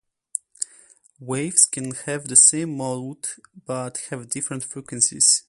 Waves 1.19 1.65
can 1.67 1.91
have 1.93 2.27
the 2.27 2.35
same 2.35 2.75
mode 2.75 3.27
but 3.67 4.05
have 4.09 4.31
different 4.31 4.63
frequencies. 4.63 5.39